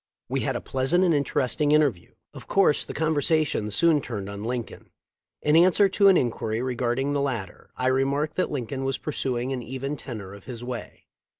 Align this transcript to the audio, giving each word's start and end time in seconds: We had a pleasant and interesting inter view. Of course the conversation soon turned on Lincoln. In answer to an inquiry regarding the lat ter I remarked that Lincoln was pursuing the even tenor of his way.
We 0.29 0.39
had 0.39 0.55
a 0.55 0.61
pleasant 0.61 1.03
and 1.03 1.13
interesting 1.13 1.73
inter 1.73 1.91
view. 1.91 2.15
Of 2.33 2.47
course 2.47 2.85
the 2.85 2.93
conversation 2.95 3.69
soon 3.69 4.01
turned 4.01 4.29
on 4.31 4.43
Lincoln. 4.43 4.89
In 5.43 5.55
answer 5.55 5.87
to 5.89 6.07
an 6.07 6.17
inquiry 6.17 6.59
regarding 6.59 7.13
the 7.13 7.21
lat 7.21 7.49
ter 7.49 7.69
I 7.77 7.85
remarked 7.85 8.35
that 8.37 8.49
Lincoln 8.49 8.83
was 8.83 8.97
pursuing 8.97 9.49
the 9.59 9.71
even 9.71 9.95
tenor 9.95 10.33
of 10.33 10.45
his 10.45 10.63
way. 10.63 11.05